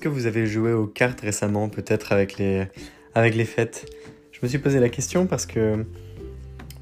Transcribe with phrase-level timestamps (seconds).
[0.00, 2.68] Est-ce que vous avez joué aux cartes récemment, peut-être avec les,
[3.14, 3.84] avec les fêtes?
[4.32, 5.84] Je me suis posé la question parce que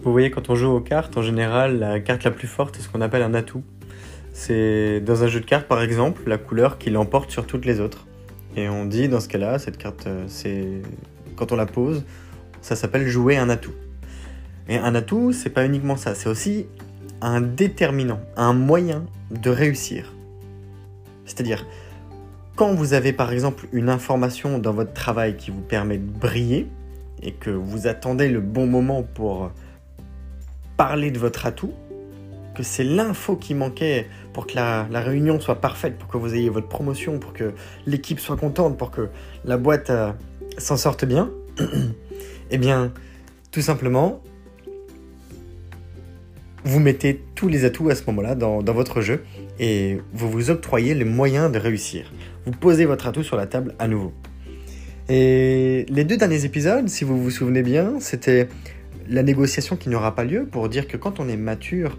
[0.05, 2.81] vous voyez, quand on joue aux cartes, en général, la carte la plus forte est
[2.81, 3.65] ce qu'on appelle un atout.
[4.33, 7.81] C'est dans un jeu de cartes, par exemple, la couleur qui l'emporte sur toutes les
[7.81, 8.07] autres.
[8.55, 10.69] Et on dit dans ce cas-là, cette carte, euh, c'est
[11.35, 12.05] quand on la pose,
[12.61, 13.75] ça s'appelle jouer un atout.
[14.69, 16.67] Et un atout, c'est pas uniquement ça, c'est aussi
[17.21, 20.15] un déterminant, un moyen de réussir.
[21.25, 21.67] C'est-à-dire,
[22.59, 26.67] quand vous avez par exemple une information dans votre travail qui vous permet de briller
[27.23, 29.53] et que vous attendez le bon moment pour
[30.77, 31.73] parler de votre atout,
[32.57, 36.49] que c'est l'info qui manquait pour que la, réunion soit parfaite, pour que vous ayez
[36.49, 37.55] votre promotion, pour que
[37.87, 39.09] l'équipe soit contente, pour que
[39.45, 40.11] la boîte euh,
[40.59, 41.31] s'en sorte bien,
[42.51, 42.93] eh bien,
[43.53, 44.21] tout simplement,
[46.69, 49.25] vous mettez tous les atouts à ce moment-là dans, votre jeu
[49.59, 52.13] et vous vous octroyez les moyens de réussir.
[52.45, 54.13] Vous posez votre atout sur la table à nouveau.
[55.09, 58.49] Et les deux derniers épisodes, si vous vous souvenez bien, c'était
[59.09, 61.99] la négociation qui n'aura pas lieu pour dire que quand on est mature,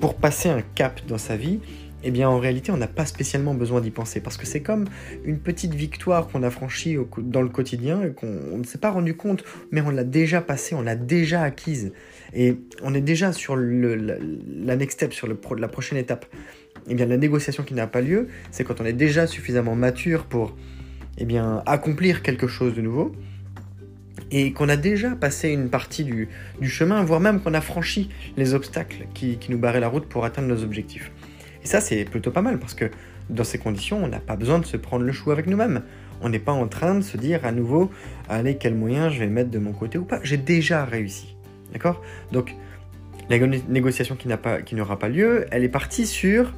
[0.00, 1.60] pour passer un cap dans sa vie,
[2.04, 4.84] eh bien en réalité on n'a pas spécialement besoin d'y penser parce que c'est comme
[5.24, 9.16] une petite victoire qu'on a franchie dans le quotidien et qu'on ne s'est pas rendu
[9.16, 9.42] compte
[9.72, 11.92] mais on l'a déjà passée, on l'a déjà acquise
[12.34, 16.26] et on est déjà sur le, la, next step, sur le, la prochaine étape.
[16.88, 20.24] Eh bien la négociation qui n'a pas lieu, c'est quand on est déjà suffisamment mature
[20.24, 20.56] pour
[21.18, 23.12] eh bien, accomplir quelque chose de nouveau
[24.30, 26.28] et qu'on a déjà passé une partie du,
[26.62, 30.48] chemin, voire même qu'on a franchi les obstacles qui, nous barraient la route pour atteindre
[30.48, 31.10] nos objectifs.
[31.62, 32.90] Et ça, c'est plutôt pas mal parce que
[33.30, 35.82] dans ces conditions, on n'a pas besoin de se prendre le chou avec nous-mêmes.
[36.20, 37.90] On n'est pas en train de se dire à nouveau,
[38.28, 40.20] allez, quel moyen je vais mettre de mon côté ou pas.
[40.22, 41.37] J'ai déjà réussi.
[41.72, 42.02] D'accord?
[42.32, 42.54] Donc,
[43.30, 44.28] la négociation qui
[44.74, 46.52] n'aura pas, lieu, elle est partie sur,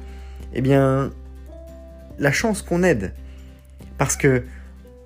[0.53, 1.11] eh bien,
[2.17, 3.13] la chance qu'on aide.
[3.97, 4.43] Parce que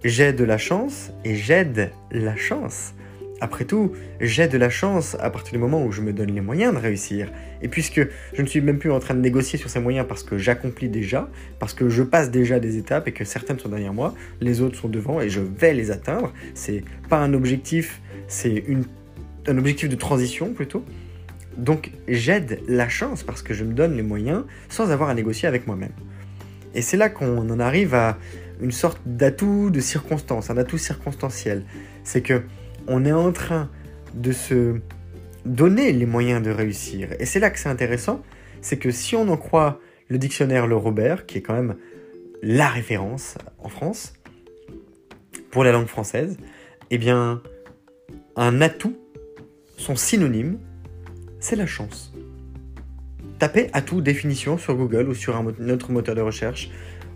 [0.04, 2.94] j'ai de la chance et j'aide la chance.
[3.42, 6.42] Après tout, j'ai de la chance à partir du moment où je me donne les
[6.42, 7.32] moyens de réussir.
[7.62, 10.24] Et puisque je ne suis même plus en train de négocier sur ces moyens parce
[10.24, 11.30] que j'accomplis déjà,
[11.60, 14.78] parce que je passe déjà des étapes et que certaines sont derrière moi, les autres
[14.78, 16.32] sont devant et je vais les atteindre.
[16.54, 18.64] C'est pas un objectif, c'est
[19.48, 20.84] un objectif de transition plutôt.
[21.58, 25.48] Donc j'aide la chance parce que je me donne les moyens sans avoir à négocier
[25.48, 25.94] avec moi-même.
[26.74, 28.18] Et c'est là qu'on en arrive à
[28.62, 31.64] une sorte d'atout de circonstance, un atout circonstanciel.
[32.04, 32.44] C'est que
[32.88, 33.70] on est en train
[34.14, 34.76] de se
[35.46, 37.10] donner les moyens de réussir.
[37.20, 38.22] Et c'est là que c'est intéressant,
[38.62, 41.76] c'est que si on en croit le dictionnaire Le Robert, qui est quand même
[42.42, 44.14] la référence en France
[45.52, 46.38] pour la langue française,
[46.92, 47.42] eh bien,
[48.36, 48.98] un atout,
[49.78, 50.58] son synonyme,
[51.40, 52.14] c'est la chance.
[53.40, 56.70] Tapez atout définition sur Google ou sur un autre moteur de recherche,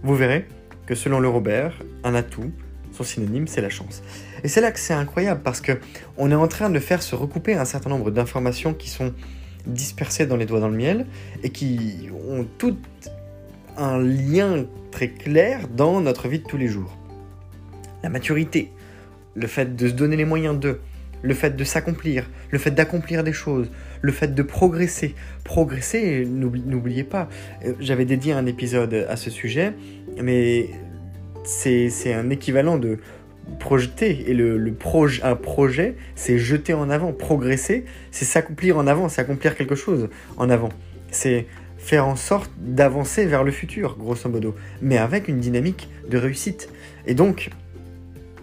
[0.04, 0.48] vous verrez,
[0.86, 1.74] que selon le Robert,
[2.04, 2.52] un atout,
[2.92, 4.02] son synonyme, c'est la chance.
[4.44, 5.74] Et c'est là que c'est incroyable parce que
[6.18, 9.14] on est en train de faire se recouper un certain nombre d'informations qui sont
[9.66, 11.06] dispersées dans les doigts dans le miel
[11.44, 12.78] et qui ont tout
[13.78, 16.98] un lien très clair dans notre vie de tous les jours.
[18.04, 18.72] La maturité,
[19.36, 20.80] le fait de se donner les moyens de,
[21.22, 23.70] le fait de s'accomplir, le fait d'accomplir des choses,
[24.02, 25.16] le fait de progresser.
[25.44, 27.30] Progresser, n'oubliez pas,
[27.66, 29.74] euh, j'avais dédié un épisode à ce sujet,
[30.22, 30.70] mais
[31.44, 33.00] c'est un équivalent de
[33.60, 34.30] projeter.
[34.30, 34.74] Et le,
[35.24, 37.14] un projet, c'est jeter en avant.
[37.14, 40.70] Progresser, c'est s'accomplir en avant, c'est accomplir quelque chose en avant.
[41.12, 46.18] C'est faire en sorte d'avancer vers le futur, grosso modo, mais avec une dynamique de
[46.18, 46.70] réussite.
[47.08, 47.50] Et donc,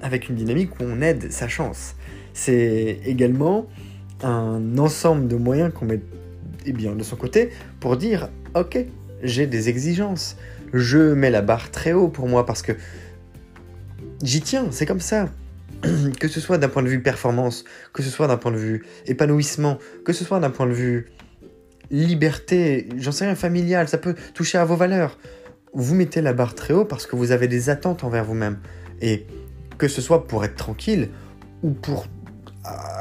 [0.02, 1.94] avec une dynamique où on aide sa chance.
[2.36, 3.66] C'est également
[4.22, 6.02] un ensemble de moyens qu'on met
[6.66, 7.48] eh bien, de son côté
[7.80, 8.78] pour dire, ok,
[9.22, 10.36] j'ai des exigences,
[10.74, 12.72] je mets la barre très haut pour moi parce que
[14.22, 15.30] j'y tiens, c'est comme ça.
[16.20, 18.84] que ce soit d'un point de vue performance, que ce soit d'un point de vue
[19.06, 21.06] épanouissement, que ce soit d'un point de vue
[21.90, 25.18] liberté, j'en sais rien, familial, ça peut toucher à vos valeurs.
[25.72, 28.58] Vous mettez la barre très haut parce que vous avez des attentes envers vous-même.
[29.00, 29.26] Et
[29.78, 31.08] que ce soit pour être tranquille
[31.62, 32.06] ou pour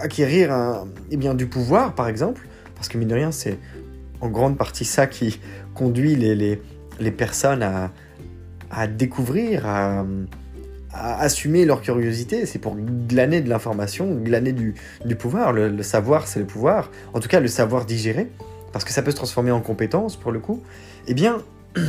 [0.02, 3.58] acquérir eh du pouvoir, par exemple, parce que mine de rien, c'est
[4.22, 5.40] en grande partie ça qui
[5.74, 6.62] conduit les, les,
[7.00, 7.92] les personnes à,
[8.72, 10.06] à découvrir, à,
[10.94, 12.46] à, assumer leur curiosité.
[12.46, 14.76] C'est pour glaner de l'information, glaner du,
[15.06, 15.54] du pouvoir.
[15.54, 16.92] Le, savoir, c'est le pouvoir.
[17.14, 18.30] En tout cas, le savoir digérer,
[18.72, 20.62] parce que ça peut se transformer en compétence, pour le coup.
[21.08, 21.38] Eh bien,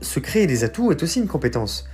[0.00, 1.88] se créer des atouts est aussi une compétence.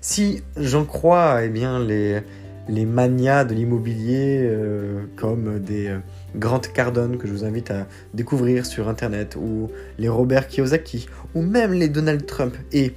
[0.00, 2.20] Si j'en crois eh bien, les,
[2.68, 5.98] les manias de l'immobilier euh, comme des euh,
[6.36, 11.42] Grant Cardone que je vous invite à découvrir sur internet ou les Robert Kiyosaki ou
[11.42, 12.56] même les Donald Trump.
[12.72, 12.94] Et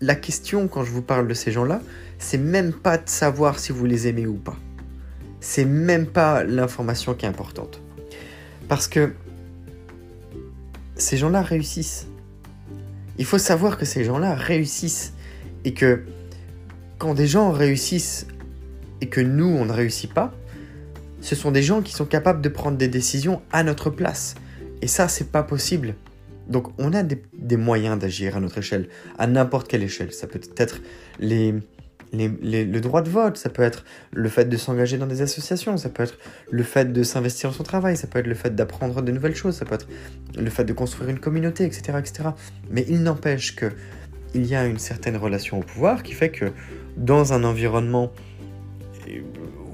[0.00, 1.80] la question quand je vous parle de ces gens-là
[2.22, 4.56] c'est même pas de savoir si vous les aimez ou pas.
[5.40, 7.80] C'est même pas l'information qui est importante.
[8.68, 9.12] Parce que
[10.94, 12.06] ces gens-là réussissent.
[13.18, 15.14] Il faut savoir que ces gens-là réussissent.
[15.64, 16.04] Et que
[16.98, 18.28] quand des gens réussissent
[19.02, 20.32] et que nous, on ne réussit pas,
[21.20, 24.36] ce sont des gens qui sont capables de prendre des décisions à notre place.
[24.80, 25.96] Et ça, c'est pas possible.
[26.48, 28.88] Donc, on a des, moyens d'agir à notre échelle,
[29.18, 30.12] à n'importe quelle échelle.
[30.12, 30.80] Ça peut être
[31.20, 35.88] le droit de vote, ça peut être le fait de s'engager dans des associations, ça
[35.88, 36.18] peut être
[36.50, 39.36] le fait de s'investir dans son travail, ça peut être le fait d'apprendre de nouvelles
[39.36, 39.88] choses, ça peut être
[40.36, 41.98] le fait de construire une communauté, etc.
[41.98, 42.28] etc.
[42.70, 43.72] Mais il n'empêche que
[44.34, 46.52] il y a une certaine relation au pouvoir qui fait que
[46.96, 48.12] dans un environnement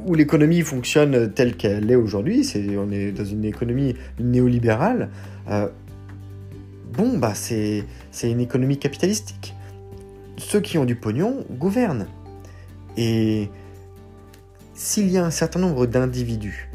[0.07, 5.11] où l'économie fonctionne telle qu'elle est aujourd'hui, c'est, on est dans une économie néolibérale,
[5.51, 5.69] euh,
[6.93, 9.55] bon, bah c'est, c'est une économie capitalistique.
[10.37, 12.07] Ceux qui ont du pognon gouvernent.
[12.97, 13.49] Et
[14.75, 16.68] s'il y a un certain nombre d'individus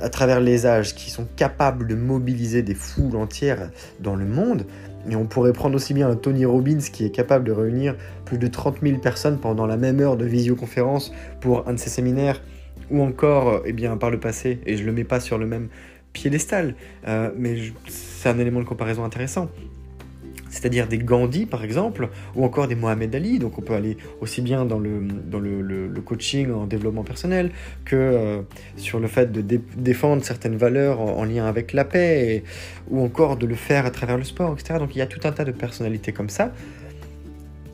[0.00, 3.70] à travers les âges qui sont capables de mobiliser des foules entières
[4.00, 4.66] dans le monde,
[5.08, 8.38] et on pourrait prendre aussi bien un Tony Robbins qui est capable de réunir plus
[8.38, 12.42] de 30 000 personnes pendant la même heure de visioconférence pour un de ses séminaires,
[12.90, 15.46] ou encore, euh, eh bien, par le passé, et je le mets pas sur le
[15.46, 15.68] même
[16.12, 16.74] piédestal,
[17.06, 17.56] euh, mais
[17.88, 19.48] c'est un élément de comparaison intéressant
[20.50, 23.38] c'est-à-dire des Gandhi par exemple, ou encore des Mohamed Ali.
[23.38, 27.50] Donc on peut aller aussi bien dans le, dans le, coaching en développement personnel
[27.84, 28.42] que euh,
[28.76, 32.42] sur le fait de défendre certaines valeurs en, lien avec la paix,
[32.88, 34.78] ou encore de le faire à travers le sport, etc.
[34.78, 36.52] Donc il y a tout un tas de personnalités comme ça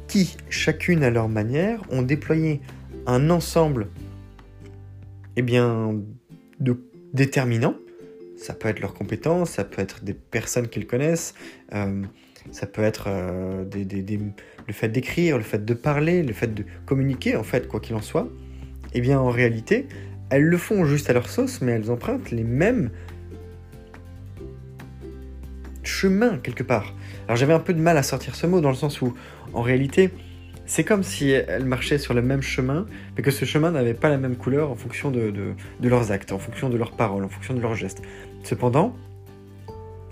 [0.09, 2.61] qui, chacune à leur manière, ont déployé
[3.07, 3.89] un ensemble
[5.37, 5.95] eh bien,
[6.61, 6.77] de
[7.13, 7.77] déterminants.
[8.37, 11.35] Ça peut être leurs compétences, ça peut être des personnes qu'ils connaissent.
[11.73, 12.03] Euh,
[12.51, 13.65] ça peut être euh,
[14.67, 17.95] le fait d'écrire, le fait de parler, le fait de communiquer, en fait, quoi qu'il
[17.95, 18.29] en soit.
[18.95, 19.87] Eh bien, en réalité,
[20.31, 22.91] elles le font juste à leur sauce, mais elles empruntent les mêmes
[25.83, 26.95] chemins, quelque part.
[27.27, 29.15] Alors, j'avais un peu de mal à sortir ce mot, dans le sens où,
[29.53, 30.11] en réalité,
[30.67, 34.09] c'est comme si elles marchaient sur le même chemin, mais que ce chemin n'avait pas
[34.09, 37.29] la même couleur en fonction de, de leurs actes, en fonction de leurs paroles, en
[37.29, 38.03] fonction de leurs gestes.
[38.43, 38.97] Cependant,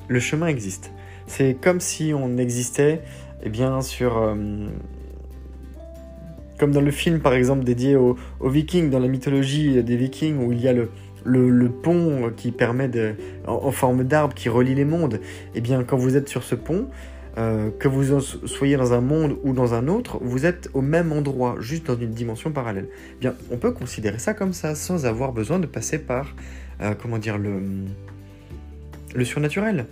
[0.09, 0.93] le chemin existe.
[1.27, 3.03] C'est comme si on existait,
[3.43, 4.19] eh bien, sur.
[4.19, 4.35] Euh,
[6.59, 10.53] comme dans le film, par exemple, dédié aux, Vikings, dans la mythologie des Vikings, où
[10.53, 10.91] il y a le,
[11.25, 13.15] le, pont qui permet de.
[13.47, 15.21] en, forme d'arbre qui relie les mondes.
[15.55, 16.89] Eh bien, quand vous êtes sur ce pont,
[17.37, 21.11] euh, que vous soyez dans un monde ou dans un autre, vous êtes au même
[21.11, 22.87] endroit, juste dans une dimension parallèle.
[23.15, 26.37] Eh bien, on peut considérer ça comme ça, sans avoir besoin de passer par,
[26.81, 27.61] euh, comment dire, le,
[29.17, 29.87] le surnaturel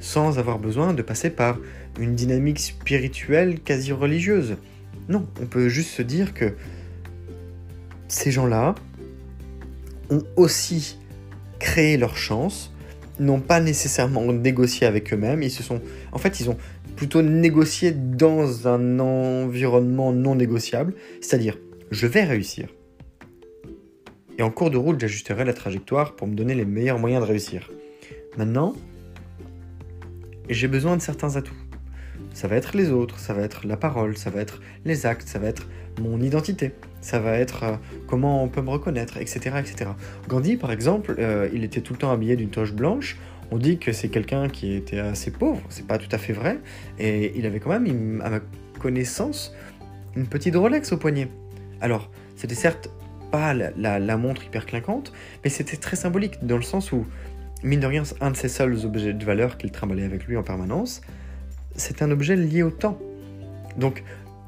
[0.00, 1.58] sans avoir besoin de passer par
[1.98, 4.56] une dynamique spirituelle quasi religieuse.
[5.08, 6.54] Non, on peut juste se dire que
[8.08, 8.74] ces gens-là
[10.10, 10.98] ont aussi
[11.58, 12.72] créé leur chance,
[13.18, 15.80] n'ont pas nécessairement négocié avec eux-mêmes, ils se sont
[16.12, 16.58] en fait, ils ont
[16.96, 21.58] plutôt négocié dans un environnement non négociable, c'est-à-dire
[21.90, 22.68] je vais réussir.
[24.38, 27.28] Et en cours de route, j'ajusterai la trajectoire pour me donner les meilleurs moyens de
[27.28, 27.70] réussir.
[28.36, 28.74] Maintenant,
[30.48, 31.54] et j'ai besoin de certains atouts.
[32.32, 35.28] Ça va être les autres, ça va être la parole, ça va être les actes,
[35.28, 35.66] ça va être
[36.00, 37.76] mon identité, ça va être euh,
[38.06, 39.56] comment on peut me reconnaître, etc.
[39.58, 39.90] etc.
[40.28, 43.16] Gandhi, par exemple, euh, il était tout le temps habillé d'une toche blanche.
[43.50, 46.58] On dit que c'est quelqu'un qui était assez pauvre, c'est pas tout à fait vrai,
[46.98, 48.40] et il avait quand même, à ma
[48.80, 49.54] connaissance,
[50.16, 51.28] une petite Rolex au poignet.
[51.80, 52.90] Alors, c'était certes
[53.30, 55.12] pas la, montre hyper clinquante,
[55.44, 57.06] mais c'était très symbolique, dans le sens où,
[57.62, 60.42] mine de rien, un de ses seuls objets de valeur qu'il trimballait avec lui en
[60.42, 61.00] permanence,
[61.74, 62.98] c'est un objet lié au temps.
[63.76, 64.02] Donc,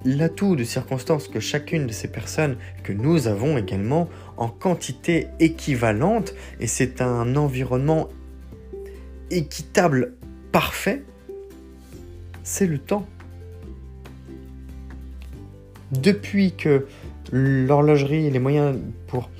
[0.04, 6.34] l'atout de circonstance que chacune de ces personnes, que nous avons également, en quantité équivalente,
[6.60, 8.08] et c'est un environnement
[9.30, 10.14] équitable,
[10.52, 11.02] parfait,
[12.42, 13.06] c'est le temps.
[15.92, 16.86] Depuis que
[17.32, 19.30] l'horlogerie et les moyens pour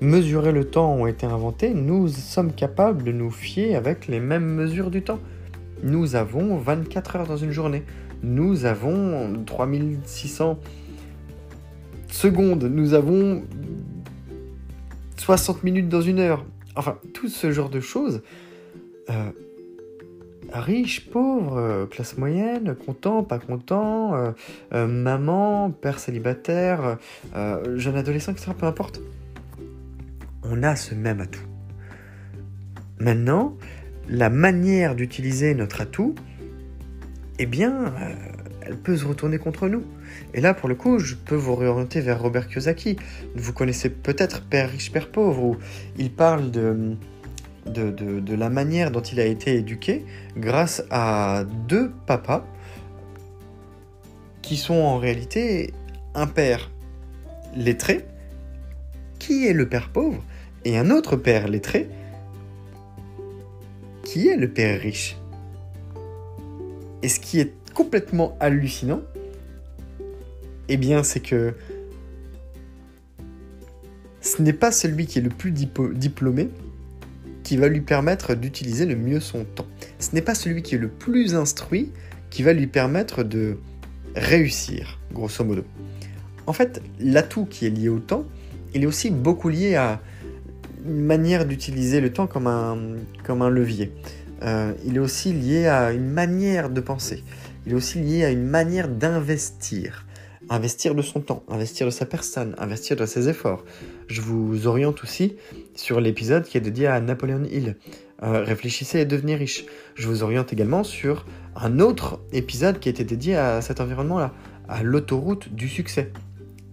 [0.00, 4.46] mesurer le temps ont été inventés, nous sommes capables de nous fier avec les mêmes
[4.46, 5.20] mesures du temps.
[5.82, 7.82] Nous avons 24 heures dans une journée.
[8.22, 10.58] Nous avons 3600
[12.08, 12.64] secondes.
[12.64, 13.42] Nous avons
[15.16, 16.44] 60 minutes dans une heure.
[16.76, 18.22] Enfin, tout ce genre de choses.
[19.10, 19.30] Euh,
[20.52, 24.30] riche, pauvre, classe moyenne, content, pas content, euh,
[24.72, 26.98] euh, maman, père célibataire,
[27.74, 28.52] jeune adolescent, etc.
[28.56, 29.00] Peu importe.
[30.50, 31.46] On a ce même atout.
[32.98, 33.56] Maintenant,
[34.08, 36.14] la manière d'utiliser notre atout,
[37.38, 37.92] eh bien,
[38.62, 39.84] elle peut se retourner contre nous.
[40.34, 42.96] Et là, pour le coup, je peux vous réorienter vers Robert Kiyosaki.
[43.34, 45.56] Vous connaissez peut-être Père riche, Père pauvre, où
[45.98, 46.96] il parle de
[47.66, 50.04] de, la manière dont il a été éduqué
[50.36, 52.46] grâce à deux papas
[54.42, 55.72] qui sont en réalité
[56.14, 56.70] un père
[57.54, 58.06] lettré,
[59.18, 60.22] qui est le père pauvre,
[60.66, 61.88] et un autre père lettré,
[64.02, 65.16] qui est le père riche.
[67.04, 69.00] Et ce qui est complètement hallucinant,
[70.68, 71.54] eh bien, c'est que
[74.20, 76.48] ce n'est pas celui qui est le plus diplômé
[77.44, 79.68] qui va lui permettre d'utiliser le mieux son temps.
[80.00, 81.92] Ce n'est pas celui qui est le plus instruit
[82.28, 83.58] qui va lui permettre de
[84.16, 85.62] réussir, grosso modo.
[86.48, 88.24] En fait, l'atout qui est lié au temps,
[88.74, 90.00] il est aussi beaucoup lié à
[90.86, 92.78] une manière d'utiliser le temps comme un,
[93.24, 93.92] comme un levier.
[94.42, 97.24] Euh, il est aussi lié à une manière de penser.
[97.66, 100.06] Il est aussi lié à une manière d'investir
[100.48, 103.64] investir de son temps, investir de sa personne, investir de ses efforts.
[104.08, 105.36] Je vous oriente aussi
[105.74, 107.76] sur l'épisode qui est dédié à Napoléon Hill.
[108.22, 109.66] Euh, réfléchissez et devenez riche.
[109.94, 114.32] Je vous oriente également sur un autre épisode qui était dédié à cet environnement-là,
[114.68, 116.12] à l'autoroute du succès.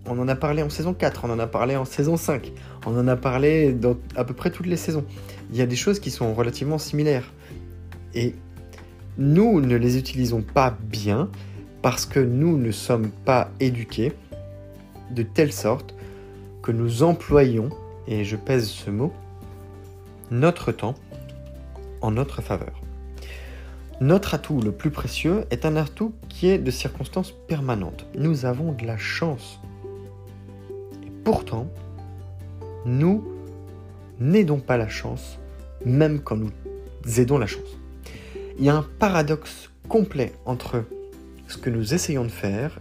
[0.05, 2.51] On en a parlé en saison 4, on en a parlé en saison 5,
[2.85, 5.05] on en a parlé dans à peu près toutes les saisons.
[5.51, 7.31] Il y a des choses qui sont relativement similaires.
[8.13, 8.35] Et
[9.17, 11.29] nous ne les utilisons pas bien
[11.81, 14.13] parce que nous ne sommes pas éduqués
[15.11, 15.93] de telle sorte
[16.61, 17.69] que nous employons,
[18.07, 19.11] et je pèse ce mot,
[20.31, 20.95] notre temps
[22.01, 22.81] en notre faveur.
[24.01, 28.05] Notre atout le plus précieux est un atout qui est de circonstances permanentes.
[28.17, 29.59] Nous avons de la chance.
[31.23, 31.67] Pourtant,
[32.85, 33.23] nous
[34.19, 35.39] n'aidons pas la chance,
[35.85, 36.51] même quand nous
[37.17, 37.79] aidons la chance.
[38.57, 40.83] Il y a un paradoxe complet entre
[41.47, 42.79] ce que nous essayons de faire,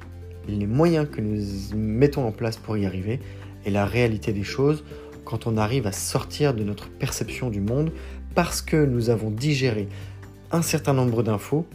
[0.49, 1.43] les moyens que nous
[1.75, 3.21] mettons en place pour y arriver,
[3.65, 4.85] et la réalité des choses
[5.25, 7.93] quand on arrive à sortir de notre perception du monde
[8.35, 9.89] parce que nous avons digéré
[10.51, 11.67] un certain nombre d'infos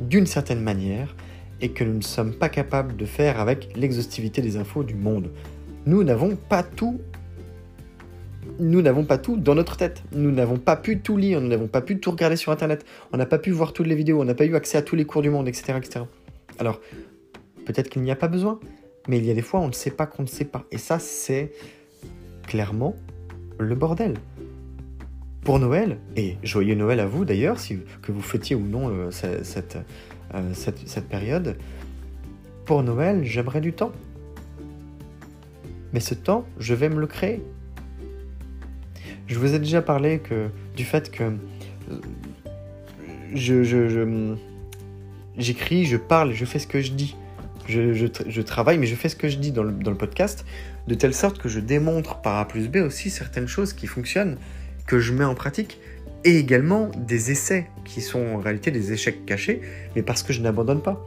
[0.00, 1.14] d'une certaine manière
[1.60, 5.30] et que nous ne sommes pas capables de faire avec l'exhaustivité des infos du monde.
[5.86, 7.00] Nous n'avons pas tout
[8.58, 10.02] nous n'avons pas tout dans notre tête.
[10.12, 13.16] Nous n'avons pas pu tout lire, nous n'avons pas pu tout regarder sur Internet, on
[13.16, 15.04] n'a pas pu voir toutes les vidéos, on n'a pas eu accès à tous les
[15.04, 15.78] cours du monde, etc.
[16.58, 16.80] Alors,
[17.66, 18.58] peut-être qu'il n'y a pas besoin,
[19.08, 20.64] mais il y a des fois, on ne sait pas qu'on ne sait pas.
[20.70, 21.52] Et ça, c'est
[22.46, 22.96] clairement
[23.58, 24.14] le bordel.
[25.42, 27.56] Pour Noël, et joyeux Noël à vous d'ailleurs,
[28.02, 31.56] que vous fêtiez ou non euh, euh, cette période,
[32.66, 33.92] pour Noël, j'aimerais du temps.
[35.94, 37.42] Mais ce temps, je vais me le créer.
[39.28, 41.96] Je vous ai déjà parlé que, du fait que euh,
[43.34, 44.36] je,
[45.36, 47.14] j'écris, je parle, je fais ce que je dis.
[47.68, 50.46] Je, travaille, mais je fais ce que je dis dans le, dans le, podcast,
[50.86, 54.38] de telle sorte que je démontre par A plus B aussi certaines choses qui fonctionnent,
[54.86, 55.78] que je mets en pratique,
[56.24, 59.60] et également des essais qui sont en réalité des échecs cachés,
[59.94, 61.04] mais parce que je n'abandonne pas.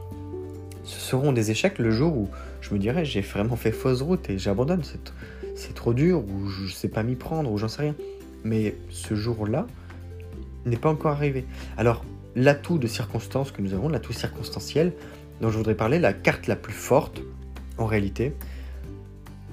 [0.84, 2.28] Ce seront des échecs le jour où
[2.60, 4.82] je me dirais j'ai vraiment fait fausse route et j'abandonne,
[5.56, 7.96] c'est trop dur, ou je ne sais pas m'y prendre, ou j'en sais rien
[8.44, 9.66] mais ce jour-là
[10.64, 11.44] n'est pas encore arrivé.
[11.76, 14.92] Alors, l'atout de circonstance que nous avons, l'atout circonstanciel,
[15.40, 17.20] dont je voudrais parler, la carte la plus forte,
[17.78, 18.34] en réalité,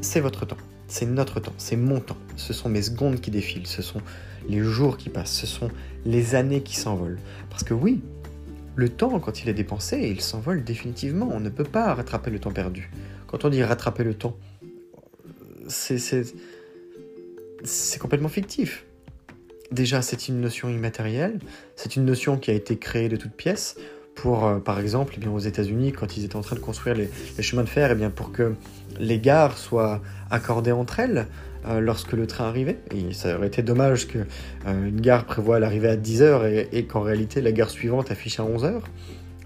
[0.01, 0.57] c'est votre temps.
[0.87, 2.17] c'est notre temps, c'est mon temps.
[2.35, 4.01] Ce sont mes secondes qui défilent, ce sont
[4.47, 5.69] les jours qui passent, ce sont
[6.05, 7.19] les années qui s'envolent.
[7.49, 8.01] Parce que oui,
[8.75, 11.29] le temps, quand il est dépensé, il s'envole définitivement.
[11.31, 12.89] On ne peut pas rattraper le temps perdu.
[13.27, 14.37] Quand on dit rattraper le temps,
[15.67, 15.99] c'est
[17.99, 18.85] complètement fictif.
[19.71, 21.39] Déjà, c'est une notion immatérielle,
[21.75, 23.75] c'est une notion qui a été créée de toutes pièces
[24.15, 26.95] pour, euh, par exemple, eh bien, aux États-Unis, quand ils étaient en train de construire
[26.95, 27.09] les,
[27.43, 28.53] chemins de fer, eh bien, pour que
[28.99, 30.01] les gares soient
[30.31, 31.27] accordées entre elles
[31.67, 32.79] euh, lorsque le train arrivait.
[32.93, 34.25] Et ça aurait été dommage qu'une
[34.67, 38.81] euh, gare prévoit l'arrivée à 10h et, qu'en réalité la gare suivante affiche à 11h.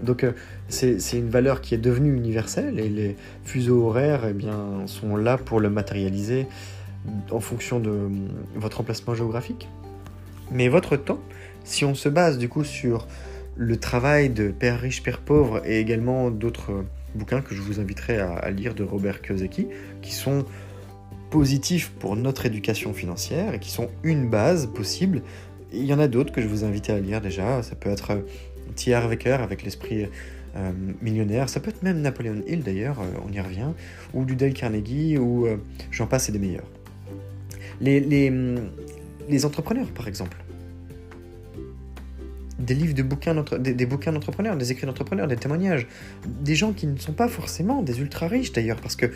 [0.02, 0.26] Donc
[0.68, 5.38] c'est une valeur qui est devenue universelle et les fuseaux horaires eh bien, sont là
[5.38, 6.46] pour le matérialiser
[7.30, 8.08] en fonction de
[8.54, 9.68] votre emplacement géographique.
[10.50, 11.20] Mais votre temps,
[11.64, 13.06] si on se base du coup sur
[13.56, 16.84] le travail de Père riche, Père pauvre et également d'autres
[17.14, 19.68] bouquins que je vous inviterai à, lire de Robert Kiyosaki,
[20.02, 20.44] qui sont
[21.30, 25.22] positifs pour notre éducation financière et qui sont une base possible.
[25.72, 27.62] Il y en a d'autres que je vous invite à lire déjà.
[27.62, 28.24] Ça peut être
[28.76, 28.98] T.R.
[28.98, 30.08] Harvecker avec l'esprit
[30.56, 31.48] euh, millionnaire.
[31.48, 33.70] Ça peut être même Napoléon Hill d'ailleurs, euh, on y revient.
[34.12, 35.56] Ou du Dale Carnegie, ou euh,
[35.90, 36.68] j'en passe et des meilleurs.
[37.80, 38.32] Les, les,
[39.28, 40.36] les entrepreneurs, par exemple
[42.58, 45.86] des livres de bouquins des, bouquins d'entrepreneurs, des écrits d'entrepreneurs, des témoignages,
[46.26, 49.06] des gens qui ne sont pas forcément des ultra riches d'ailleurs, parce que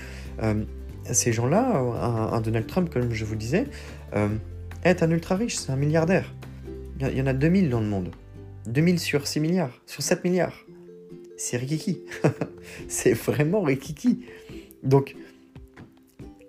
[0.43, 0.65] euh,
[1.05, 1.79] ces gens-là,
[2.33, 3.67] un, Donald Trump, comme je vous disais,
[4.15, 4.29] euh,
[4.85, 6.35] est un ultra riche, c'est un milliardaire.
[7.01, 8.11] Il y en a 2000 dans le monde.
[8.67, 10.67] 2000 sur 6 milliards, sur 7 milliards.
[11.37, 12.01] C'est rikiki.
[12.89, 14.25] c'est vraiment rikiki.
[14.83, 15.15] Donc,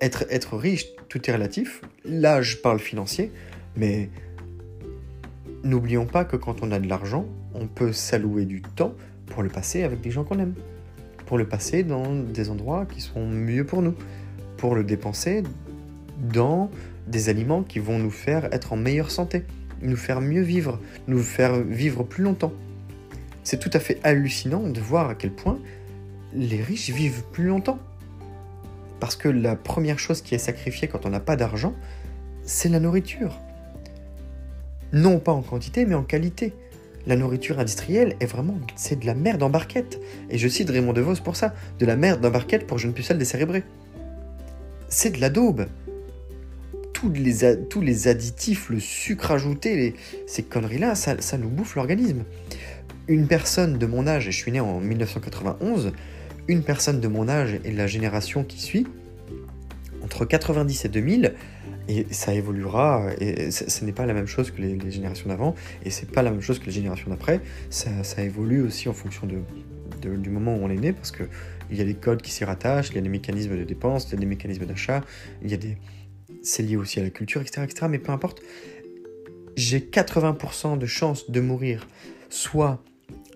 [0.01, 1.81] être, riche, tout est relatif.
[2.05, 3.31] Là, je parle financier,
[3.75, 4.09] mais
[5.63, 8.93] N'oublions pas que quand on a de l'argent, on peut s'allouer du temps
[9.25, 10.53] pour le passer avec des gens qu'on aime,
[11.25, 13.93] pour le passer dans des endroits qui sont mieux pour nous,
[14.55, 15.43] pour le dépenser
[16.33, 16.71] dans
[17.07, 19.43] des aliments qui vont nous faire être en meilleure santé,
[19.81, 22.53] nous faire mieux vivre, nous faire vivre plus longtemps.
[23.43, 25.59] C'est tout à fait hallucinant de voir à quel point
[26.33, 27.79] les riches vivent plus longtemps.
[28.99, 31.73] Parce que la première chose qui est sacrifiée quand on n'a pas d'argent,
[32.43, 33.39] c'est la nourriture
[34.93, 36.53] non pas en quantité, mais en qualité.
[37.07, 39.99] La nourriture industrielle est vraiment, c'est de la merde en barquette.
[40.29, 43.17] Et je cite Raymond DeVos pour ça, de la merde en barquette pour jeunes pucelles
[43.17, 43.63] décérébrées.
[44.89, 45.67] C'est de la daube.
[46.93, 49.95] Tous les, tous les additifs, le sucre ajouté,
[50.27, 52.25] ces conneries-là, ça, ça nous bouffe l'organisme.
[53.07, 55.93] Une personne de mon âge, et je suis né en 1991,
[56.49, 58.87] une personne de mon âge et la génération qui suit,
[60.03, 61.35] entre 90 et 2000,
[61.87, 65.53] et ça évoluera, et ce n'est pas la même chose que les, générations d'avant,
[65.85, 67.39] et c'est pas la même chose que les générations d'après.
[67.69, 71.27] Ça, évolue aussi en fonction de, du moment où on est né, parce qu'il
[71.71, 74.13] y a des codes qui s'y rattachent, il y a des mécanismes de dépenses, il
[74.13, 75.03] y a des mécanismes d'achat,
[75.43, 75.77] il y a des...
[76.41, 77.85] c'est lié aussi à la culture, etc., etc.
[77.87, 78.41] Mais peu importe,
[79.55, 81.87] j'ai 80% de chances de mourir,
[82.29, 82.83] soit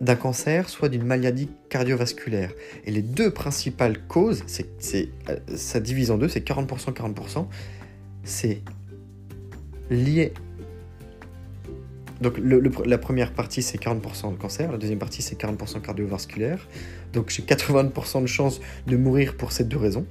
[0.03, 2.51] d'un cancer, soit d'une maladie cardiovasculaire.
[2.85, 4.43] Et les deux principales causes,
[4.93, 5.05] euh,
[5.55, 7.47] ça divise en deux, c'est 40%, 40%
[8.23, 8.61] c'est
[9.89, 10.33] lié.
[12.21, 16.67] Donc la première partie c'est 40% de cancer, la deuxième partie c'est 40% cardiovasculaire.
[17.11, 20.05] Donc j'ai 80% de chances de mourir pour ces deux raisons.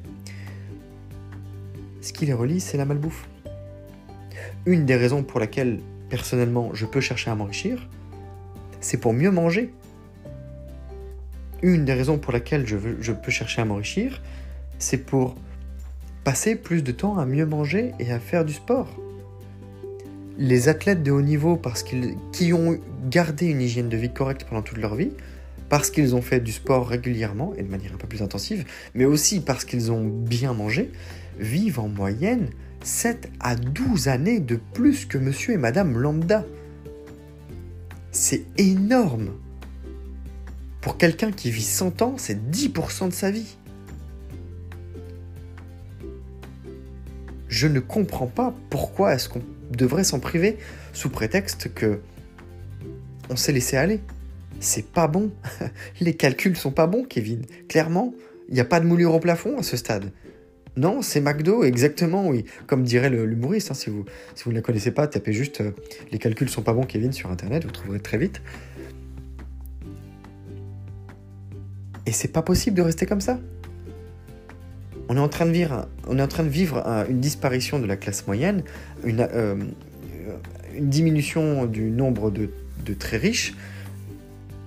[2.03, 3.29] Ce qui les relie, c'est la malbouffe.
[4.67, 7.89] Une des raisons pour laquelle personnellement je peux chercher à m'enrichir,
[8.81, 9.73] c'est pour mieux manger.
[11.63, 14.21] Une des raisons pour laquelle je, peux chercher à m'enrichir,
[14.79, 15.37] c'est pour
[16.25, 18.89] passer plus de temps à mieux manger et à faire du sport.
[20.39, 21.61] Les athlètes de haut niveau,
[22.33, 25.13] qui ont gardé une hygiène de vie correcte pendant toute leur vie,
[25.69, 29.05] parce qu'ils ont fait du sport régulièrement et de manière un peu plus intensive, mais
[29.05, 30.91] aussi parce qu'ils ont bien mangé,
[31.39, 32.49] vivent en moyenne
[32.83, 36.45] 7 à 12 années de plus que monsieur et madame lambda.
[38.11, 39.31] C'est énorme.
[40.83, 43.57] Pour quelqu'un qui vit 100 ans, c'est 10% de sa vie.
[47.53, 50.57] je ne comprends pas pourquoi est-ce qu'on devrait s'en priver
[50.95, 52.01] sous prétexte que
[53.29, 54.01] on s'est laissé aller.
[54.59, 55.31] C'est pas bon.
[56.01, 57.43] Les calculs sont pas bons, Kevin.
[57.69, 58.15] Clairement,
[58.49, 60.13] il n'y a pas de moulure au plafond à ce stade.
[60.77, 62.47] Non, c'est McDo, exactement, oui.
[62.67, 65.73] Comme dirait l'humoriste, hein, si, vous, si ne la connaissez pas, tapez juste euh,
[66.11, 68.41] Les calculs sont pas bons, Kevin, sur Internet, vous trouverez très vite.
[72.07, 73.39] Et c'est pas possible de rester comme ça
[75.09, 78.63] on est en train de vivre, une disparition de la classe moyenne,
[79.05, 79.57] une, euh,
[80.75, 82.49] une diminution du nombre de,
[82.99, 83.55] très riches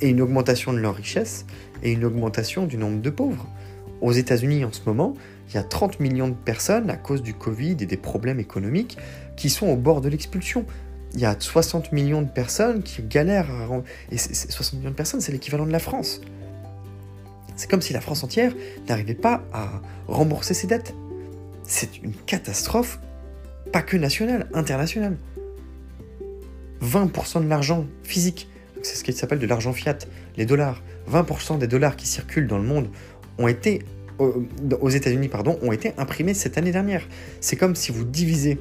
[0.02, 1.46] et une augmentation de leur richesse
[1.84, 3.48] et une augmentation du nombre de pauvres.
[4.02, 5.16] Aux États-Unis en ce moment,
[5.50, 8.98] il y a 30 millions de personnes, à cause du Covid et des problèmes économiques,
[9.36, 10.66] qui sont au bord de l'expulsion.
[11.14, 13.50] Il y a 60 millions de personnes qui galèrent.
[13.50, 13.82] À...
[14.12, 16.22] Et 60 millions de personnes, c'est l'équivalent de la France.
[17.56, 18.54] C'est comme si la France entière
[18.88, 20.94] n'arrivait pas à rembourser ses dettes.
[21.64, 23.00] C'est une catastrophe,
[23.72, 25.18] pas que nationale, internationale.
[26.82, 28.50] 20% de l'argent physique,
[28.84, 29.98] c'est ce qui s'appelle de l'argent fiat,
[30.38, 30.84] les dollars.
[31.10, 32.90] 20% des dollars qui circulent dans le monde
[33.38, 33.84] ont été
[34.20, 35.30] aux États-Unis
[35.62, 37.06] ont été imprimés cette année dernière.
[37.42, 38.58] C'est comme si vous divisez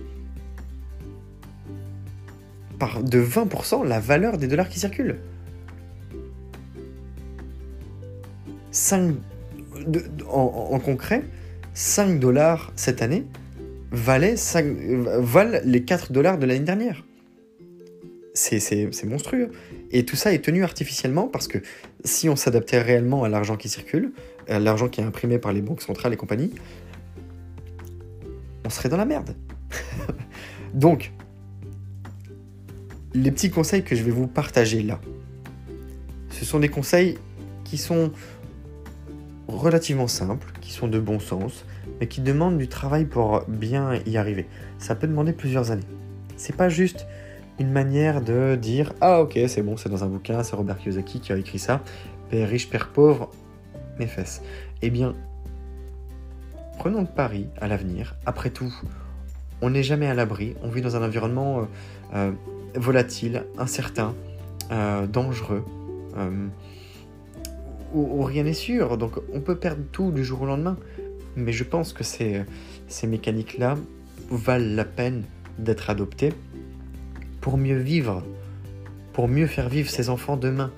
[2.78, 5.20] par de 20% la valeur des dollars qui circulent.
[8.75, 9.15] 5,
[10.29, 11.23] en, concret,
[11.75, 13.25] 5 dollars cette année
[13.93, 17.05] valent les 4 dollars de l'année dernière.
[18.35, 19.53] C'est monstrueux.
[19.93, 21.59] Et tout ça est tenu artificiellement parce que
[22.05, 24.13] si on s'adaptait réellement à l'argent qui circule,
[24.49, 26.51] à l'argent qui est imprimé par les banques centrales et compagnie,
[28.65, 29.37] on serait dans la merde.
[30.75, 31.13] Donc,
[33.15, 35.01] les petits conseils que je vais vous partager là,
[36.31, 37.17] ce sont des conseils
[37.63, 38.11] qui sont
[39.55, 41.64] relativement simples, qui sont de bon sens,
[42.01, 44.47] mais qui demandent du travail pour bien y arriver.
[44.79, 45.83] Ça peut demander plusieurs années.
[46.37, 47.07] C'est pas juste
[47.59, 51.21] une manière de dire ah ok c'est bon c'est dans un bouquin c'est Robert Kiyosaki
[51.21, 51.83] qui a écrit ça
[52.31, 53.31] père riche père pauvre
[53.99, 54.43] mes fesses
[54.83, 55.14] eh bien
[56.79, 58.75] prenons le pari à l'avenir après tout
[59.62, 61.64] on n'est jamais à l'abri on vit dans un environnement euh,
[62.14, 62.33] euh,
[62.75, 64.14] volatile incertain
[64.73, 65.64] euh, dangereux
[67.94, 70.76] où, rien n'est sûr donc on peut perdre tout du jour au lendemain
[71.37, 72.42] mais je pense que ces,
[72.88, 73.76] ces mécaniques là
[74.30, 75.24] valent la peine
[75.59, 76.33] d'être adoptées
[77.40, 78.24] pour mieux vivre,
[79.12, 80.72] pour mieux faire vivre ses enfants demain,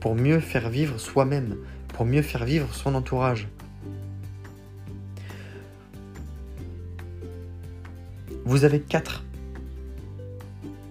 [0.00, 1.56] pour mieux faire vivre soi-même,
[1.88, 3.48] pour mieux faire vivre son entourage.
[8.44, 9.24] Vous avez quatre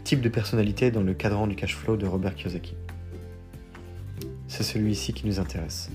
[0.03, 2.75] types de personnalités dans le cadran du cash flow de Robert Kiyosaki.
[4.51, 5.89] C'est celui-ci qui nous intéresse.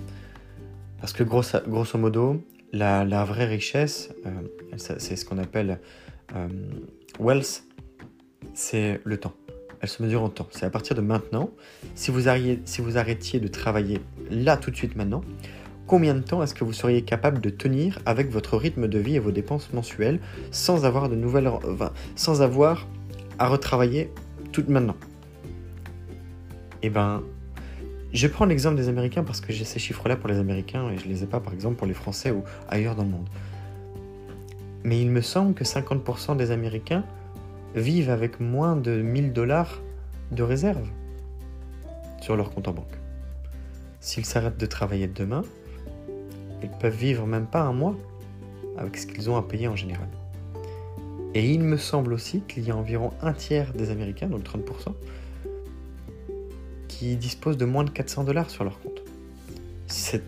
[0.98, 2.42] Parce que grosso, modo,
[2.72, 4.30] la, vraie richesse, euh,
[4.78, 5.78] c'est ce qu'on appelle
[6.34, 6.48] euh,
[7.20, 7.64] wealth,
[8.54, 9.34] c'est le temps.
[9.82, 10.48] Elle se mesure en temps.
[10.52, 11.50] C'est à partir de maintenant.
[11.94, 15.20] Si vous, arrêtiez de travailler là tout de suite maintenant,
[15.86, 19.16] combien de temps est-ce que vous seriez capable de tenir avec votre rythme de vie
[19.16, 20.18] et vos dépenses mensuelles
[20.50, 21.50] sans avoir de nouvelles,
[22.14, 22.88] sans avoir
[23.38, 24.10] à retravailler
[24.50, 24.96] tout maintenant?
[26.80, 27.22] Eh ben,
[28.16, 31.06] je prends l'exemple des Américains parce que j'ai ces chiffres-là pour les Américains et je
[31.06, 33.28] les ai pas par exemple pour les Français ou ailleurs dans le monde.
[34.84, 37.04] Mais il me semble que 50% des Américains
[37.74, 39.82] vivent avec moins de 1000 dollars
[40.30, 40.88] de réserve
[42.20, 42.98] sur leur compte en banque.
[44.00, 45.42] S'ils s'arrêtent de travailler demain,
[46.62, 47.96] ils peuvent vivre même pas un mois
[48.78, 50.08] avec ce qu'ils ont à payer en général.
[51.34, 54.94] Et il me semble aussi qu'il y a environ un tiers des Américains, donc 30%,
[56.98, 59.02] qui disposent de moins de 400 dollars sur leur compte.
[59.86, 60.22] C'est,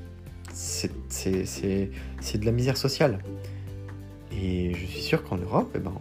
[0.52, 3.20] de la misère sociale.
[4.32, 5.94] Et je suis sûr qu'en Europe, eh ben,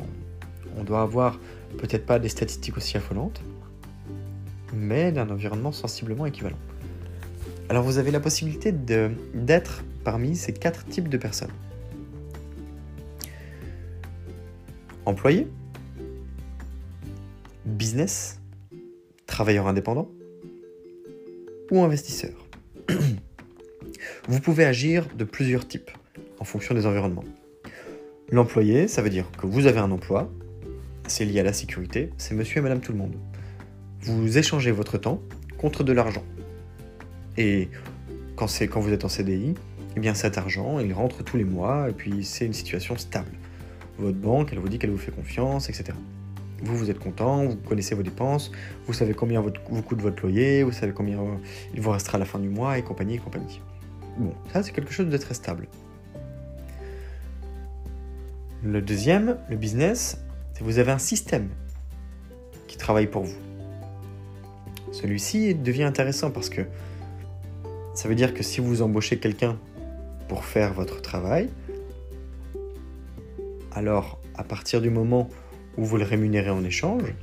[0.78, 1.40] on doit avoir
[1.78, 3.42] peut-être pas des statistiques aussi affolantes,
[4.74, 6.60] mais d'un environnement sensiblement équivalent.
[7.70, 11.52] Alors vous avez la possibilité d'être parmi ces quatre types de personnes.
[15.06, 15.48] Employé,
[17.66, 18.42] business,
[19.28, 20.10] travailleur indépendant
[21.72, 22.48] ou investisseur.
[24.28, 25.92] Vous pouvez agir de plusieurs types
[26.40, 27.24] en fonction des environnements.
[28.32, 30.30] L'employé, ça veut dire que vous avez un emploi,
[31.08, 33.16] c'est lié à la sécurité, c'est monsieur et madame tout le monde.
[34.02, 35.22] Vous échangez votre temps
[35.58, 36.24] contre de l'argent.
[37.38, 37.70] Et
[38.36, 39.56] quand, quand vous êtes en CDI,
[39.96, 43.32] eh bien cet argent, il rentre tous les mois et puis c'est une situation stable.
[43.98, 45.94] Votre banque, elle vous dit qu'elle vous fait confiance, etc.
[46.64, 48.52] Vous, vous êtes content, vous connaissez vos dépenses,
[48.88, 51.20] vous savez combien vous coûte votre loyer, vous savez combien
[51.74, 53.62] il vous restera à la fin du mois et compagnie et compagnie.
[54.18, 55.68] Bon, ça c'est quelque chose de très stable.
[58.64, 60.20] Le deuxième, le business,
[60.60, 61.50] vous avez un système
[62.68, 63.38] qui travaille pour vous.
[64.92, 66.62] Celui-ci devient intéressant parce que
[67.94, 69.58] ça veut dire que si vous embauchez quelqu'un
[70.28, 71.50] pour faire votre travail,
[73.72, 75.47] alors à partir du moment où
[75.86, 77.14] vous le rémunérez en échange,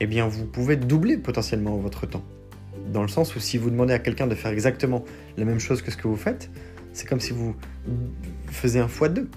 [0.00, 2.24] eh bien vous pouvez doubler potentiellement votre temps.
[2.92, 5.04] Dans le sens où si vous demandez à quelqu'un de faire exactement
[5.36, 6.50] la même chose que ce que vous faites,
[6.92, 7.54] c'est comme si vous
[8.50, 9.28] faisiez un fois deux.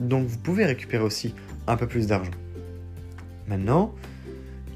[0.00, 1.34] Donc vous pouvez récupérer aussi
[1.66, 2.30] un peu plus d'argent.
[3.48, 3.94] Maintenant,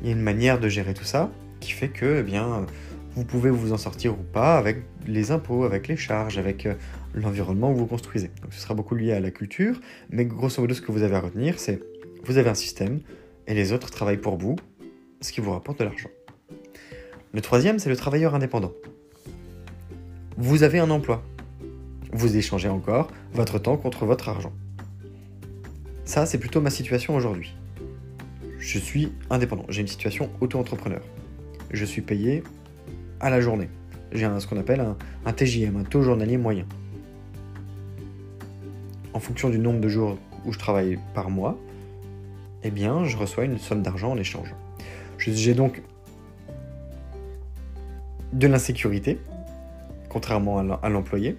[0.01, 1.31] il y a une manière de gérer tout ça
[1.61, 2.67] qui fait que, eh bien,
[3.15, 6.75] vous pouvez vous en sortir ou pas avec les impôts, avec les charges, avec euh,
[7.15, 8.31] l'environnement où vous construisez.
[8.43, 9.81] Donc ce sera beaucoup lié à la culture,
[10.11, 11.81] mais grosso modo ce que vous avez à retenir, c'est
[12.25, 13.01] vous avez un système
[13.47, 14.57] et les autres travaillent pour vous,
[15.21, 16.11] ce qui vous rapporte de l'argent.
[17.33, 18.73] Le troisième, c'est le travailleur indépendant.
[20.37, 21.23] Vous avez un emploi.
[22.13, 24.53] Vous échangez encore votre temps contre votre argent.
[26.05, 27.55] Ça, c'est plutôt ma situation aujourd'hui.
[28.59, 31.03] Je suis indépendant, j'ai une situation auto-entrepreneur.
[31.71, 32.43] Je suis payé
[33.21, 33.69] à la journée.
[34.13, 34.85] J'ai ce qu'on appelle
[35.25, 36.67] un, TJM, un taux journalier moyen.
[39.15, 41.59] En fonction du nombre de jours où je travaille par mois,
[42.65, 44.55] eh bien, je reçois une somme d'argent en échange.
[45.19, 45.83] J'ai donc
[48.33, 49.19] de l'insécurité,
[50.09, 51.37] contrairement à l'employé,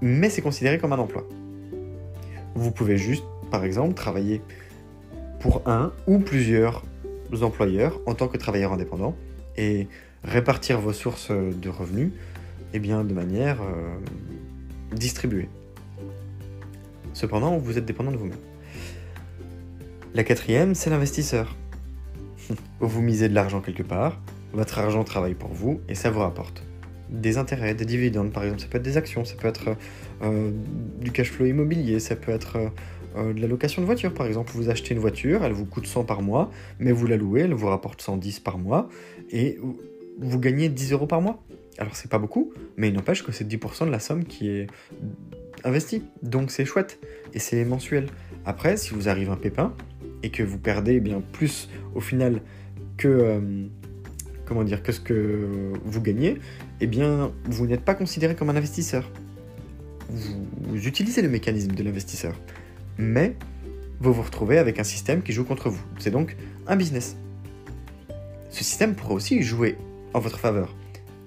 [0.00, 1.24] mais c'est considéré comme un emploi.
[2.54, 4.42] Vous pouvez juste, par exemple, travailler
[5.40, 6.84] pour un ou plusieurs
[7.42, 9.16] employeurs en tant que travailleur indépendant
[9.56, 9.88] et
[10.22, 12.12] répartir vos sources de revenus
[12.72, 13.96] eh bien, de manière euh,
[14.92, 15.48] distribuée.
[17.14, 18.38] Cependant, vous êtes dépendant de vous-même.
[20.14, 21.56] La quatrième, c'est l'investisseur.
[22.80, 24.20] vous misez de l'argent quelque part,
[24.52, 26.62] votre argent travaille pour vous et ça vous rapporte
[27.08, 28.62] des intérêts, des dividendes par exemple.
[28.62, 29.76] Ça peut être des actions, ça peut être
[30.22, 30.50] euh,
[31.00, 32.58] du cash flow immobilier, ça peut être
[33.16, 34.52] euh, de la location de voiture par exemple.
[34.54, 37.54] Vous achetez une voiture, elle vous coûte 100 par mois, mais vous la louez, elle
[37.54, 38.88] vous rapporte 110 par mois
[39.30, 39.58] et
[40.18, 41.42] vous gagnez 10 euros par mois.
[41.78, 44.66] Alors c'est pas beaucoup, mais il n'empêche que c'est 10% de la somme qui est
[45.64, 46.04] investie.
[46.22, 46.98] Donc c'est chouette
[47.32, 48.06] et c'est mensuel.
[48.44, 49.74] Après, si vous arrive un pépin
[50.22, 52.40] et que vous perdez bien plus au final
[52.96, 53.66] que euh,
[54.44, 56.38] comment dire que ce que vous gagnez,
[56.80, 59.10] eh bien vous n'êtes pas considéré comme un investisseur.
[60.10, 62.34] Vous, utilisez le mécanisme de l'investisseur,
[62.98, 63.36] mais
[64.00, 65.82] vous vous retrouvez avec un système qui joue contre vous.
[65.98, 67.16] C'est donc un business.
[68.50, 69.76] Ce système pourrait aussi jouer
[70.12, 70.74] en votre faveur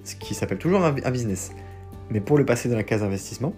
[0.07, 1.51] ce qui s'appelle toujours un, business.
[2.09, 3.53] Mais pour le passer dans la case investissement,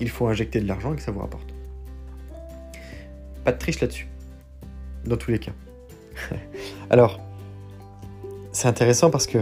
[0.00, 1.54] il faut injecter de l'argent et que ça vous rapporte.
[3.44, 4.08] Pas de triche là-dessus,
[5.04, 5.52] dans tous les cas.
[6.90, 7.20] Alors,
[8.52, 9.38] c'est intéressant parce que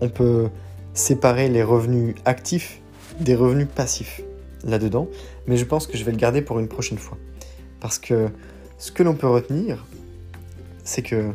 [0.00, 0.48] on peut
[0.94, 2.80] séparer les revenus actifs
[3.20, 4.20] des revenus passifs
[4.64, 5.08] là-dedans,
[5.46, 7.18] mais je pense que je vais le garder pour une prochaine fois.
[7.80, 8.28] Parce que
[8.78, 9.84] ce que l'on peut retenir,
[10.84, 11.32] c'est que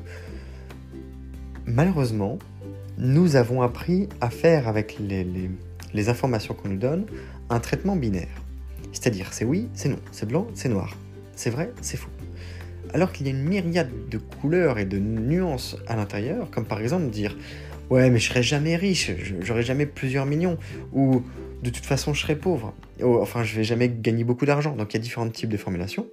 [1.65, 2.39] malheureusement,
[2.97, 7.05] nous avons appris à faire avec les, informations qu'on nous donne
[7.49, 8.27] un traitement binaire.
[8.91, 10.97] C'est-à-dire c'est oui, c'est non, c'est blanc, c'est noir,
[11.35, 12.09] c'est vrai, c'est faux.
[12.93, 16.81] Alors qu'il y a une myriade de couleurs et de nuances à l'intérieur, comme par
[16.81, 17.37] exemple dire
[17.89, 20.57] ouais mais je serai jamais riche, j'aurai jamais plusieurs millions,
[20.93, 21.23] ou
[21.63, 22.73] de toute façon je serai pauvre,
[23.03, 24.75] enfin je vais jamais gagner beaucoup d'argent.
[24.75, 26.07] Donc il y a différents types de formulations,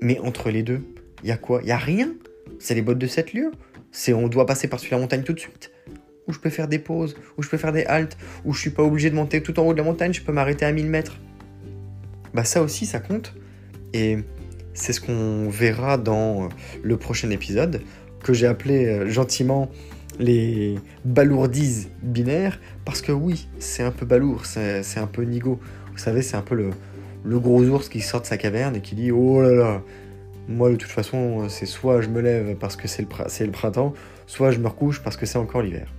[0.00, 0.82] mais entre les deux,
[1.22, 1.60] il y a quoi?
[1.62, 2.14] Il y a rien.
[2.58, 3.50] C'est les bottes de 7 lieux.
[3.92, 5.70] C'est on doit passer par-dessus la montagne tout de suite
[6.28, 8.70] où je peux faire des pauses, où je peux faire des haltes, où je suis
[8.70, 10.86] pas obligé de monter tout en haut de la montagne, je peux m'arrêter à 1000
[10.86, 11.18] mètres.
[12.36, 13.32] Bah ça aussi, ça compte.
[13.94, 14.18] Et
[14.74, 16.48] c'est ce qu'on verra dans euh,
[16.82, 17.80] le prochain épisode,
[18.22, 19.70] que j'ai appelé euh, gentiment
[20.18, 20.74] les
[21.06, 25.58] balourdises binaires, parce que oui, c'est un peu balourd, c'est un peu nigo.
[25.92, 26.68] Vous savez, c'est un peu le,
[27.24, 29.82] le gros ours qui sort de sa caverne et qui dit Oh là là,
[30.46, 33.94] moi de toute façon, c'est soit je me lève parce que c'est le, le printemps,
[34.26, 35.90] soit je me recouche parce que c'est encore l'hiver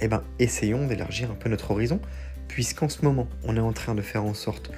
[0.00, 2.00] eh ben, essayons d'élargir un peu notre horizon,
[2.48, 4.70] puisqu'en ce moment, on est en train de faire en sorte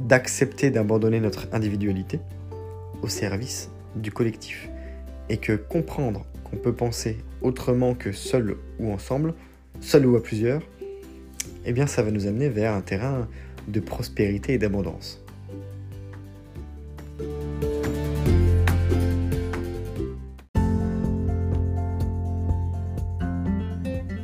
[0.00, 2.20] d'accepter d'abandonner notre individualité
[3.02, 4.68] au service du collectif.
[5.28, 9.34] Et que comprendre qu'on peut penser autrement que seul ou ensemble,
[9.80, 10.62] seul ou à plusieurs,
[11.64, 13.28] eh bien ça va nous amener vers un terrain
[13.68, 15.22] de prospérité et d'abondance.